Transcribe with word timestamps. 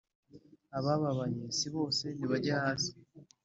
abababaye 0.77 1.43
si 1.57 1.67
bose 1.75 2.05
nibajye 2.17 2.51
hasi 2.61 2.91